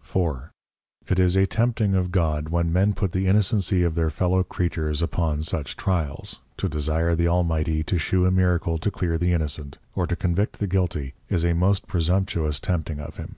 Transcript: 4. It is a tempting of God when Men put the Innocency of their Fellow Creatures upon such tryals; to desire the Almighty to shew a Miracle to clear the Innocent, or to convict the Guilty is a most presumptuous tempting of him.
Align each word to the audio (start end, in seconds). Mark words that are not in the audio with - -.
4. 0.00 0.50
It 1.08 1.20
is 1.20 1.36
a 1.36 1.44
tempting 1.46 1.94
of 1.94 2.10
God 2.10 2.48
when 2.48 2.72
Men 2.72 2.94
put 2.94 3.12
the 3.12 3.26
Innocency 3.26 3.82
of 3.82 3.94
their 3.94 4.08
Fellow 4.08 4.42
Creatures 4.42 5.02
upon 5.02 5.42
such 5.42 5.76
tryals; 5.76 6.38
to 6.56 6.70
desire 6.70 7.14
the 7.14 7.28
Almighty 7.28 7.82
to 7.82 7.98
shew 7.98 8.24
a 8.24 8.30
Miracle 8.30 8.78
to 8.78 8.90
clear 8.90 9.18
the 9.18 9.34
Innocent, 9.34 9.76
or 9.94 10.06
to 10.06 10.16
convict 10.16 10.58
the 10.58 10.66
Guilty 10.66 11.12
is 11.28 11.44
a 11.44 11.52
most 11.52 11.86
presumptuous 11.86 12.58
tempting 12.58 12.98
of 12.98 13.18
him. 13.18 13.36